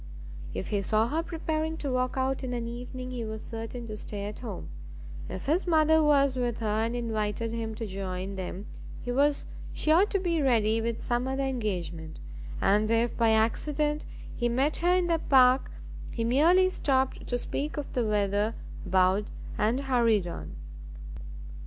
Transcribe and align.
If 0.55 0.69
he 0.69 0.81
saw 0.81 1.09
her 1.09 1.21
preparing 1.21 1.77
to 1.77 1.91
walk 1.91 2.17
out 2.17 2.43
in 2.43 2.53
an 2.53 2.67
evening, 2.67 3.11
he 3.11 3.23
was 3.23 3.43
certain 3.43 3.85
to 3.85 3.95
stay 3.95 4.25
at 4.25 4.39
home; 4.39 4.69
if 5.29 5.45
his 5.45 5.67
mother 5.67 6.01
was 6.03 6.35
with 6.35 6.57
her, 6.57 6.65
and 6.83 6.95
invited 6.95 7.51
him 7.51 7.75
to 7.75 7.85
join 7.85 8.35
them, 8.35 8.65
he 9.03 9.11
was 9.11 9.45
sure 9.73 10.07
to 10.07 10.17
be 10.17 10.41
ready 10.41 10.81
with 10.81 11.01
some 11.01 11.27
other 11.27 11.43
engagement; 11.43 12.19
and 12.59 12.89
if 12.89 13.15
by 13.15 13.29
accident 13.29 14.03
he 14.35 14.49
met 14.49 14.77
her 14.77 14.95
in 14.95 15.05
the 15.05 15.19
park, 15.19 15.69
he 16.11 16.23
merely 16.23 16.67
stopt 16.71 17.27
to 17.27 17.37
speak 17.37 17.77
of 17.77 17.93
the 17.93 18.03
weather, 18.03 18.55
bowed, 18.83 19.29
and 19.55 19.81
hurried 19.81 20.25
on. 20.25 20.55